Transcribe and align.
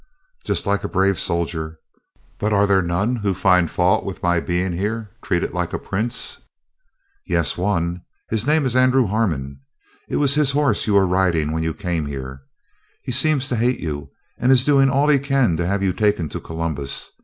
"Just 0.43 0.65
like 0.65 0.83
a 0.83 0.87
brave 0.89 1.19
soldier; 1.19 1.77
but 2.39 2.51
are 2.51 2.65
there 2.65 2.81
none 2.81 3.17
who 3.17 3.35
find 3.35 3.69
fault 3.69 4.03
with 4.03 4.23
my 4.23 4.39
being 4.39 4.71
here 4.73 5.11
treated 5.21 5.51
like 5.53 5.73
a 5.73 5.77
prince?" 5.77 6.39
"Yes, 7.27 7.55
one. 7.55 8.01
His 8.31 8.47
name 8.47 8.65
is 8.65 8.75
Andrew 8.75 9.05
Harmon. 9.05 9.61
It 10.09 10.15
was 10.15 10.33
his 10.33 10.53
horse 10.53 10.87
you 10.87 10.95
were 10.95 11.05
riding 11.05 11.51
when 11.51 11.61
you 11.61 11.75
came 11.75 12.07
here. 12.07 12.41
He 13.03 13.11
seems 13.11 13.47
to 13.49 13.55
hate 13.55 13.79
you, 13.79 14.09
and 14.39 14.51
is 14.51 14.65
doing 14.65 14.89
all 14.89 15.07
he 15.07 15.19
can 15.19 15.55
to 15.57 15.67
have 15.67 15.83
you 15.83 15.93
taken 15.93 16.29
to 16.29 16.39
Columbus. 16.39 17.11